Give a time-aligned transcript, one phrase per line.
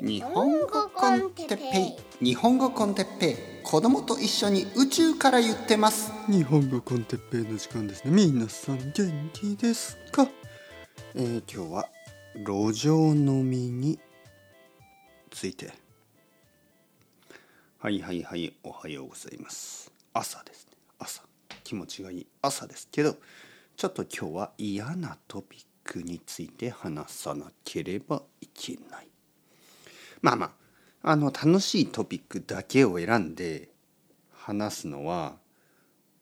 [0.00, 2.24] 日本語コンテッペイ。
[2.24, 3.36] 日本語コンテッペイ。
[3.64, 6.12] 子供と一緒に宇宙から言ってます。
[6.30, 8.12] 日本語コンテッペイの時間ですね。
[8.12, 10.28] 皆さん元気ですか、
[11.16, 11.88] えー、今日は
[12.36, 13.98] 路上飲みに
[15.30, 15.72] ついて。
[17.78, 19.90] はいはいはいおはようございます。
[20.12, 20.76] 朝ですね。
[21.00, 21.22] 朝。
[21.64, 22.88] 気持ちがいい朝です。
[22.92, 23.16] けど
[23.76, 29.08] ちょっと今日は嫌なトピックについて話さなければいけない
[30.22, 30.46] まあま
[31.02, 33.70] ああの楽しいトピックだけを選んで
[34.32, 35.36] 話すのは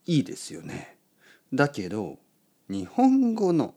[0.05, 0.97] いいですよね。
[1.53, 2.19] だけど
[2.69, 3.75] 日本語の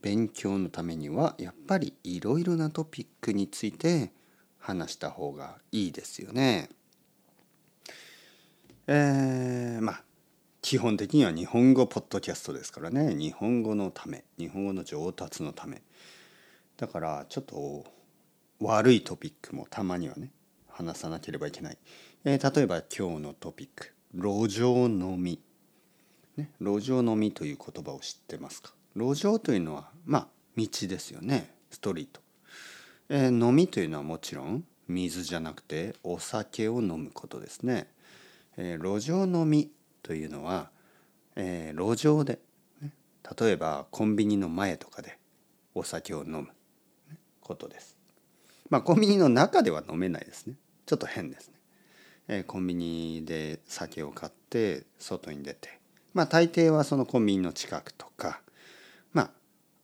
[0.00, 4.12] 勉強のためにはやっぱりいろいろなトピックについて
[4.58, 6.70] 話した方がいいですよね。
[8.86, 10.04] えー、まあ
[10.60, 15.82] 基本的には日本語ポッドキャストですからね日本語のため日本語の上達のため
[16.76, 17.84] だからちょっと
[18.62, 20.30] 悪いトピックもたまにはね
[20.68, 21.78] 話さなければいけない、
[22.24, 23.92] えー、例えば今日のトピック。
[24.14, 25.40] 路上飲み、
[26.36, 28.72] ね、路上飲みという言葉を知ってますか？
[28.94, 31.54] 路上というのはまあ道ですよね。
[31.70, 32.20] ストリート、
[33.08, 37.86] えー、飲みというのはもちろん水じゃなくてお酒を飲むことですね、
[38.58, 39.70] えー、路上飲み
[40.02, 40.68] というのは、
[41.36, 42.38] えー、路上で、
[42.82, 42.90] ね、
[43.40, 45.18] 例えばコンビニの前とかで
[45.74, 46.48] お酒を飲む、
[47.40, 47.96] ことです。
[48.72, 50.54] まあコンビニの中では飲めないですね。
[50.86, 51.54] ちょっと変ですね、
[52.26, 55.78] えー、コンビニで酒を買って外に出て。
[56.14, 58.40] まあ大抵はそのコンビニの近くとか
[59.12, 59.30] ま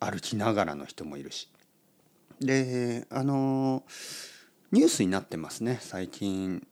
[0.00, 1.50] あ歩きながらの人もいるし。
[2.40, 3.84] であの
[4.72, 5.76] ニュースになってますね。
[5.82, 6.66] 最近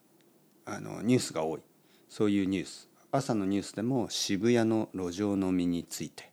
[0.65, 1.61] あのニュースが多い。
[2.09, 2.89] そういうニュース。
[3.13, 6.31] 朝のニュースでも渋谷の路上飲みについて、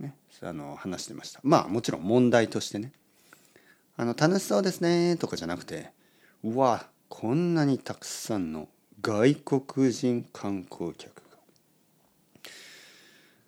[0.00, 1.38] ね、あの話してました。
[1.44, 2.90] まあもちろん問題としてね。
[4.00, 5.90] あの楽しそうですねとかじゃなくて
[6.44, 8.68] うわこんなにたくさんの
[9.02, 11.22] 外国人観光客が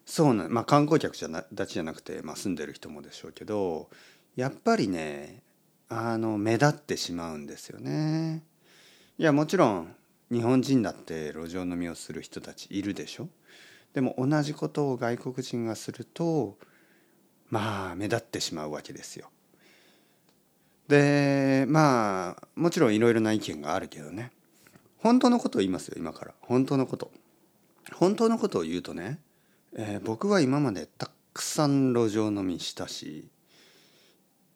[0.05, 3.91] そうなまあ観光客じゃなだけじゃなくて、まあ、住んでる人もでしょうけど
[4.35, 5.45] やっぱりね
[5.89, 8.43] あの目立ってしまうんですよね。
[9.19, 9.95] いやもちろん
[10.33, 13.29] 日本人だって路上飲みをする人たちいるでしょ
[13.93, 16.59] でも同じことを外国人がすると
[17.51, 19.31] まあ目立ってしまうわけですよ。
[20.91, 24.33] でまあもちろんいろいろな意見があるけどね。
[24.99, 26.35] 本当のことを言いますよ今から。
[26.41, 27.11] 本当のこと。
[27.95, 29.21] 本当のことを言うとね、
[29.75, 33.29] えー、僕は今までたくさん路上飲みしたし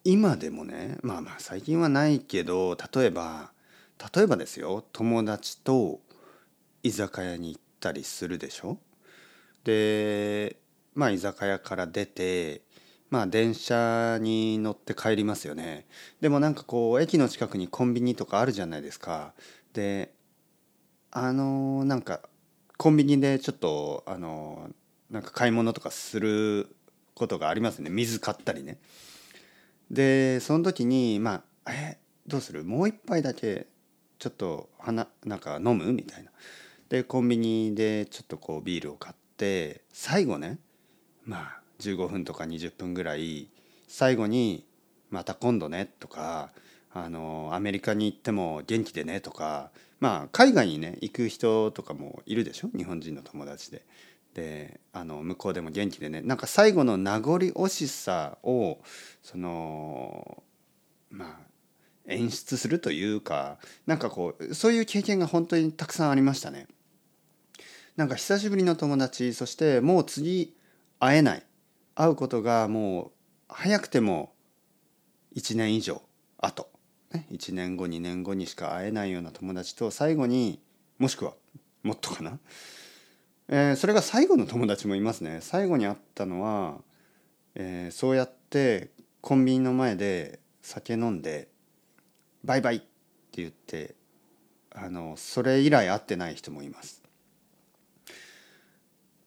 [0.03, 3.51] 今でもねまあまあ最近はないけど例えば
[4.13, 6.01] 例えばですよ友達と
[6.83, 8.77] 居酒屋に行ったりするでしょ？
[9.63, 10.57] で
[10.93, 12.61] まあ居酒屋から出て
[13.15, 15.85] まあ電車に乗って帰りますよね。
[16.19, 19.31] でもなんかこう駅の近くにコンビニとかあるじゃないですか。
[19.71, 20.13] で
[21.11, 22.19] あのなんか
[22.77, 24.69] コンビニでちょっとあの
[25.09, 26.75] なんか買い物とかする
[27.13, 27.89] ことがありますね。
[27.89, 28.79] 水買ったりね。
[29.89, 32.65] でその時にまあえどうする？
[32.65, 33.67] もう一杯だけ
[34.19, 35.93] ちょっと花なんか飲む？
[35.93, 36.31] みたいな。
[36.89, 40.59] でコンビニでちょっとこうビールを買って最後ね
[41.23, 43.49] まあ15分とか20分ぐらい
[43.87, 44.65] 最後に
[45.09, 46.51] 「また今度ね」とか
[46.91, 52.69] あのアメリカに行っても元気でねとかまあ海外にね行く人とかもいるでしょ？
[52.75, 53.85] 日本人の友達で。
[54.33, 58.79] であの向こうでも元気でねなんか最後の名残惜しさを
[59.23, 60.43] その
[61.09, 61.47] まあ
[62.07, 66.67] 演出するというかなんかこうそういう経験が本当にたくさんありましたね。
[67.95, 70.53] なんか久しぶりの友達そしてもう次
[70.99, 71.44] 会えない
[71.95, 73.11] 会うことがもう
[73.47, 74.33] 早くても
[75.35, 76.01] 1年以上
[76.37, 76.69] 後、
[77.11, 80.59] ね、1年後2年後にしか会えないような友達と最後に
[80.99, 81.33] もしくは
[81.83, 82.39] もっとかな、
[83.47, 85.39] えー、それが最後の友達もいますね。
[85.41, 86.77] 最後に会ったのは、
[87.55, 88.89] えー、そうやって
[89.21, 91.47] コンビニの前で酒飲んで
[92.43, 92.85] 「バイバイ」って
[93.33, 93.95] 言って
[94.71, 97.03] あのそれ以来会ってない人もいます。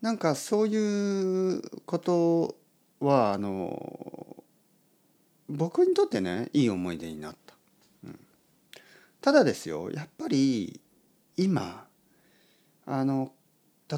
[0.00, 2.54] なんかそういうこと
[3.00, 4.44] はあの
[5.48, 7.54] 僕にとってねいい思い出になった、
[8.04, 8.18] うん、
[9.20, 10.80] ただですよやっぱり
[11.36, 11.86] 今
[12.86, 13.32] あの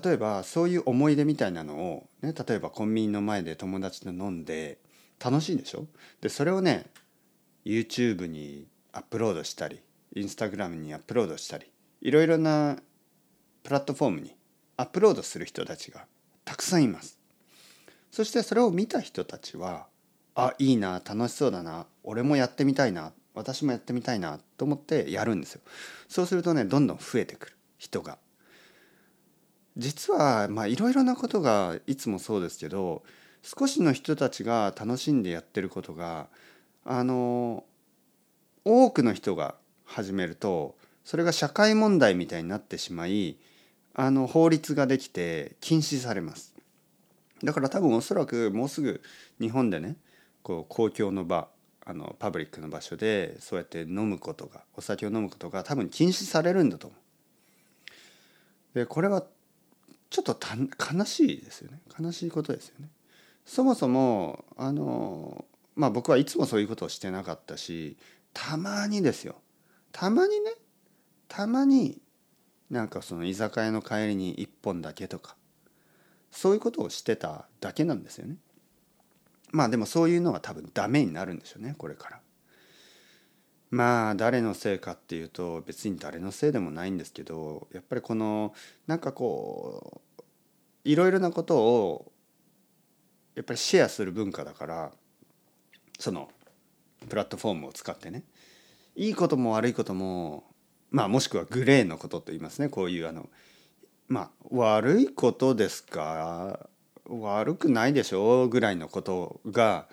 [0.03, 4.79] 例えばそういう思い出みたいなのを、ね、例えばコンビニの前で友達と飲んで
[5.19, 5.87] 楽しいんでしょ？
[6.21, 6.87] でそれをね
[7.65, 9.81] YouTube にアップロードしたり
[10.15, 11.67] インスタグラムにアップロードしたり
[12.01, 12.77] いろいろな
[13.63, 14.35] プラットフォームに
[14.77, 16.07] アップロードする人たちが
[16.45, 17.20] たくさんいます。
[18.11, 19.87] そしてそれを見た人たちは
[20.35, 25.61] あいいな楽しそうだな俺もやってみたいな私もやってみたいなと思ってやるんですよ。
[26.09, 28.19] そうするとねどんどん増えてくる人が。
[29.77, 33.03] 実はまあいろいろなことがいつもそうですけど
[33.43, 36.29] 少しの人たちが楽しんでやってることが
[36.85, 37.65] あの
[38.65, 39.55] 多くの人が
[39.85, 43.37] 始めるとそれが社会問題みたいになってしまい
[43.95, 46.50] あの法律ができて禁止されます。
[47.43, 49.03] だから多分おそらくもうすぐ
[49.41, 49.97] 日本でね
[50.43, 51.49] こう公共の場
[51.85, 57.01] あのパブリックの場所でそうやって飲むことがお酒を飲むことが多分禁止されるんだと思う。
[58.75, 59.25] でこれは
[60.11, 62.89] ちょっとた悲しいですよね悲しいことですよね。
[63.45, 65.45] そもそもあの
[65.75, 67.97] まあ僕はいつもそういうことをしてなかったし
[68.33, 69.37] たまにですよ
[69.93, 70.53] たまにね
[71.27, 72.01] たまに
[72.71, 75.37] なんかその居酒屋の帰りに1本だけとか
[76.31, 78.37] そういうことをしてただけなんですよね。
[79.53, 82.21] まあでもそういうのは多分ダメになるんでしょうねこれから。
[83.71, 88.53] まあ誰のせいかっていうと別に誰のせいでもないんですけどやっぱりこの
[88.87, 90.23] なんかこう
[90.85, 92.13] いろいろなことを
[93.37, 94.93] やっぱりシェアする文化だから
[95.99, 96.31] その
[97.09, 98.25] プラットフォームを使ってね
[98.97, 100.45] いいことも悪いことも
[100.91, 103.29] まあもしくはグレーのことと言いますねこういうあの
[104.11, 106.69] まあ悪いことですか？
[107.09, 108.45] 悪くないでしょ？
[108.45, 109.87] うぐらいのことが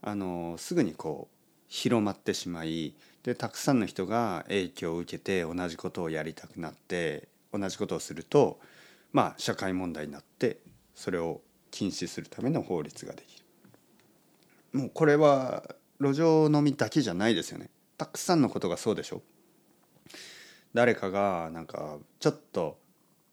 [0.00, 1.36] あのすぐにこう
[1.68, 8.58] 広まってしまいでたくさんの人が影響を受けて同じことをやりたくなって同じことをすると
[9.12, 10.60] まあ社会問題になって
[10.94, 13.38] それを禁止するための法律ができ
[14.72, 14.80] る。
[14.80, 15.62] もうこれは
[16.00, 17.68] 路上飲みだけじゃないですよね。
[17.98, 19.20] たくさんのことがそうでしょ？
[20.72, 22.78] 誰かがなんかちょっと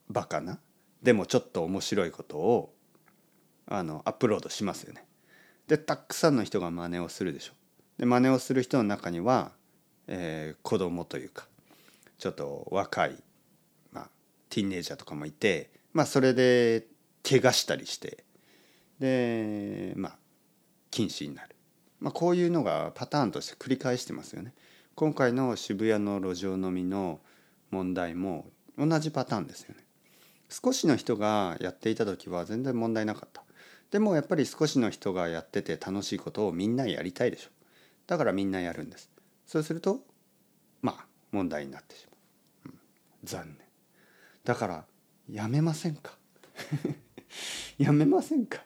[0.09, 0.59] バカな
[1.01, 2.73] でもちょっと面白いことを
[3.67, 5.05] あのアップロードしますよね。
[5.67, 7.53] でたくさんの人が真似をするでしょ。
[7.97, 9.51] で真似をする人の中には、
[10.07, 11.47] えー、子供というか
[12.17, 13.15] ちょっと若い、
[13.91, 14.09] まあ、
[14.49, 16.85] ティーンエイジャーとかもいて、まあ、それで
[17.27, 18.23] 怪我したりして
[18.99, 20.17] でまあ
[20.91, 21.55] 禁止になる、
[21.99, 24.53] まあ、こういうのがパターンとして繰り返してますよね。
[24.95, 27.19] 今回の渋谷の路上飲みの
[27.69, 28.45] 問題も
[28.77, 29.84] 同じパターンですよね。
[30.49, 33.43] 少しの人がやっていた時は全然問題なかった。
[33.91, 37.49] でもやっぱり少しの人がやってて楽しいことをみんなやりたいでしょ。
[38.07, 39.09] だからみんなやるんです。
[39.45, 39.99] そうすると
[40.81, 42.05] まあ問題になってし
[42.65, 42.79] まう、うん、
[43.23, 43.57] 残念。
[44.43, 44.85] だから
[45.29, 46.17] やめませんか？
[47.77, 48.63] やめませんか？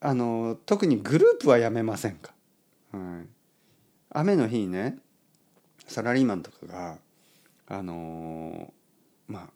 [0.00, 2.32] あの特にグループはやめませんか、
[2.92, 3.28] はい、
[4.10, 4.98] 雨の日にね
[5.86, 6.98] サラリーマンとかが
[7.66, 8.72] あの
[9.26, 9.50] まあ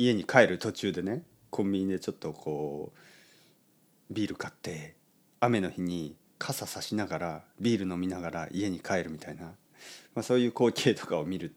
[0.00, 4.96] 家に帰る途中でねコンビニでちょっとこうビール買って
[5.40, 9.52] 雨の日に傘さしながらビール飲みながら家に帰るみたいな、ま
[10.20, 11.54] あ、そういう光景とかを見る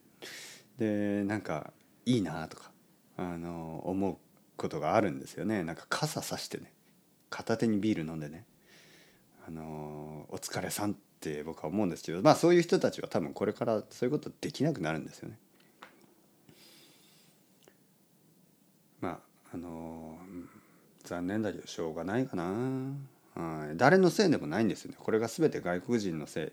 [0.78, 1.72] でなんか
[2.04, 2.70] いいなとか
[3.16, 4.16] あの思う
[4.58, 6.70] ことがあるんですよねなんか傘さしてね
[7.30, 8.44] 片手にビール飲んでね
[9.48, 15.38] あのお疲れさんって僕は思うんですけどまあそういう人たちは多分これからそういうことできなくなるんですよね。
[19.04, 19.20] ま
[19.54, 20.18] あの
[21.04, 22.44] 残念だけどしょうがないかな、
[23.36, 24.96] はい、誰のせいでもないんですよね。
[24.98, 26.52] これが全て外国人のせい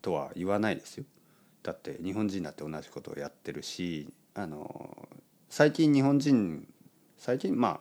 [0.00, 1.04] とは言わないですよ。
[1.62, 5.08] だって日本人だって同じことをやってるしあの
[5.50, 6.66] 最近日本人
[7.18, 7.80] 最近ま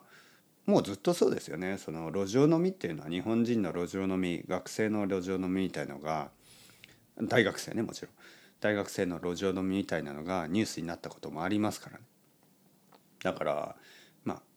[0.67, 1.77] あもうずっとそうですよね。
[1.77, 6.31] その路上飲みっていうのは日本人の路上飲み学生の路上飲みみたいのが
[7.21, 8.11] 大学生ねもちろん。
[8.59, 12.03] 大学生の路上飲みみたいなのがニュースになったこともありますからね。
[13.23, 13.75] だから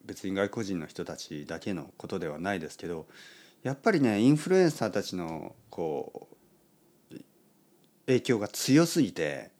[0.04, 3.06] 別に外国人の人たちだけのことではないですけど
[3.62, 6.28] やっぱりねインフルエンサーたちのこ
[7.12, 7.16] う
[8.06, 9.50] 影響が強すぎて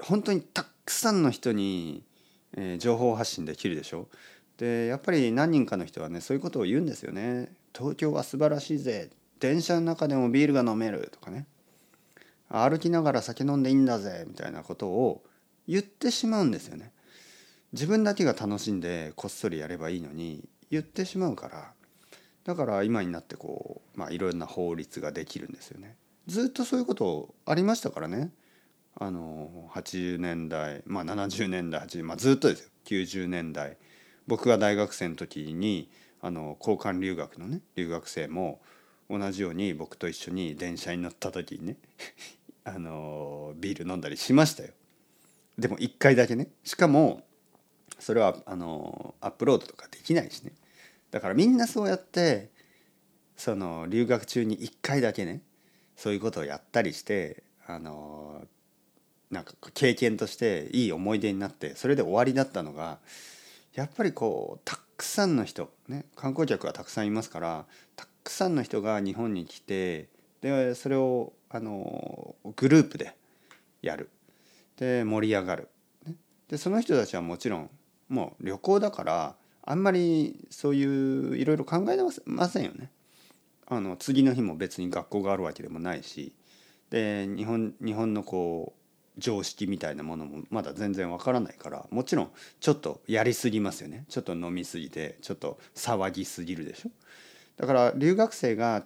[0.00, 2.02] 本当にたくさんの人に、
[2.56, 4.08] え、情報発信できるでしょ？
[4.58, 7.52] でやっぱり何人かの人はねそういうことを言うんですよね。
[7.76, 9.10] 東京は素晴らしいぜ
[9.40, 11.46] 電車の中でもビールが飲めるとかね
[12.48, 15.24] 歩きながら酒飲んでいいんだぜみたいなことを
[15.66, 16.92] 言ってしまうんですよね。
[17.74, 21.72] 自分だけが楽しんでこっそりやればいいのに言ってしまうから
[22.44, 25.96] だから今になってこうまあいろんな法律ができるんですよね。
[26.28, 28.30] ずっとそういうことありましたからね。
[28.94, 33.76] あの80年代まあ70年代80まあずっとですよ90年代
[34.28, 35.90] 僕が大学生の時に
[36.20, 38.60] あの交換留学のね留学生も
[39.10, 41.76] 同じように僕と一緒に電車に乗った時にね
[42.62, 44.70] あのビール飲んだりしましたよ。
[45.58, 47.24] でも1回だけねしかも
[47.98, 50.52] それはあのアップロードとかできないしね。
[51.10, 52.50] だからみんなそうやって
[53.36, 55.42] その留学中に1回だけね
[55.96, 58.42] そういうことをやったりしてあの
[59.30, 62.98] なんか経験としていい思い出になってそれで終わりだったのが
[63.74, 67.64] やっぱりこうたくさんの人、ね、観光客はたくさんいますから
[67.96, 70.08] たくさんの人が日本に来て
[70.40, 73.16] でそれをあのグループで
[73.82, 74.10] やる。
[74.76, 75.68] で盛り上がる、
[76.48, 77.70] でその人たちはもちろん
[78.14, 82.90] もう旅行だからあんまりそういういろいろ考えませんよね。
[83.66, 86.34] あの次の日も別に学校があるわけでもないし
[86.90, 88.80] で日本日本のこう
[89.18, 92.30] 常識みたいなものもまだ全然わからないからもちろん
[92.60, 96.90] ちょっとやりすぎますよねちょっと飲みすぎてちょっと騒ぎすぎるでしょ
[97.56, 98.84] だから留学生が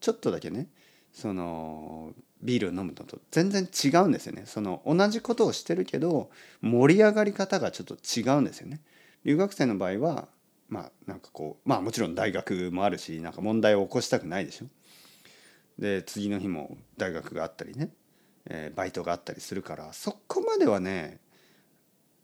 [0.00, 0.66] ちょっとだけね
[1.12, 2.12] その
[2.44, 4.44] ビールを飲むのと全然違うんですよね。
[4.46, 8.80] その同じことをしてるけど盛り上がり方がちょっと違うんですよね。
[9.24, 10.28] 留学生の場合は
[10.68, 14.66] まあなんかこうまあもちろん大学もあるしなんか問題を起こしたくないでしょ。
[15.78, 17.90] で次の日も大学があったりね
[18.46, 21.18] えー、バイトがあったりするからそこまではね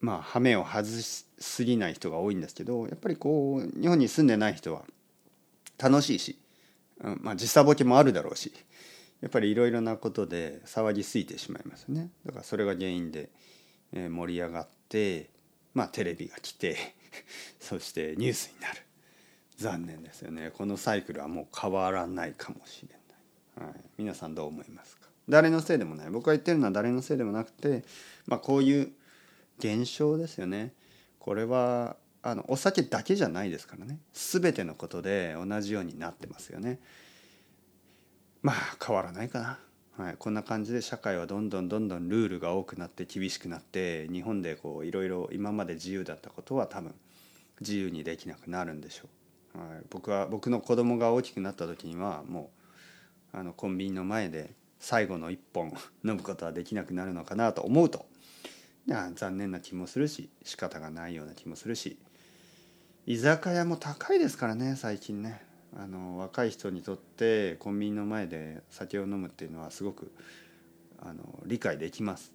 [0.01, 4.83] まあ羽目を外しすぎない人が多いんですけどやっぱりこう日本に住んでない人は
[5.79, 6.39] 楽しいし、
[7.03, 8.53] うん、まあ時差ボケもあるだろうし
[9.21, 12.11] やっぱりいろいろなことで騒ぎすぎてしまいますね。
[12.25, 13.31] だからそれが原因で、
[13.93, 15.31] え、盛り上がって
[15.75, 16.77] まあテレビが来て
[17.61, 18.81] そしてニュースになる。
[19.57, 20.51] 残念ですよね。
[20.57, 22.89] このサイクルはもう変わらないかもしれ
[23.59, 25.09] ない、はい、皆さんどう思いますか？
[25.29, 26.11] 誰のせいでもない。
[26.11, 27.85] 僕が言ってるのは誰のせいでもなくて、
[28.27, 28.91] まあ、こういう
[29.59, 30.73] 現象ですよね。
[31.19, 33.99] これはあのお酒だけじゃないですからね。
[34.15, 36.81] 全てのことで同じようになってますよね。
[38.43, 39.59] まあ変わらないかな、
[40.05, 46.95] はい、こんな感じで社会はどんどんどんどんルールが多くなって厳しくなって日本でこういろいろ今まで自由だったことは多分
[47.61, 49.09] 自由にできなくなるんでしょ
[49.57, 52.51] う、はい、僕は僕の子供が大きくなった時にはも
[53.35, 58.07] うあのコンビニの前で最後の一本 飲むことはできなくなるのかなと思うと。
[59.15, 61.99] 残念な気もするし仕方がないような気もするし。
[63.07, 65.50] 居酒屋も高いですからね最近ね。
[65.77, 70.13] あの若い人にとってコンビニの前で酒を飲むっていうのはすごく
[71.01, 72.33] あの理解できます。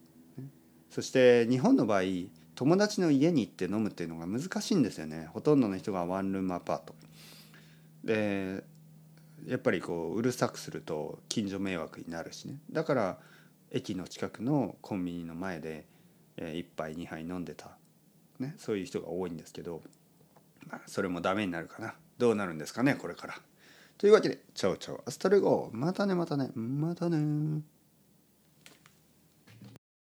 [0.90, 2.02] そして日本の場合
[2.56, 5.28] 友達の家に行って飲むっていうのが難しいんですよね。
[5.34, 6.96] ほとんどの人がワンルームアパート。
[8.04, 8.64] で
[9.46, 12.60] やっぱりこううるさくすると近所迷惑になるしね。
[12.72, 13.18] だから
[13.72, 15.86] 駅の近くのコンビニの前で
[16.38, 17.78] 1杯2杯飲んでた、
[18.40, 19.82] ね、そういう人が多いんですけど、
[20.68, 21.96] まあ、それもダメになるかな。
[22.18, 23.36] どうなるんですかねこれから。
[23.98, 26.50] というわけで ciao ciao hasta luego またねまたね。
[26.56, 27.62] またね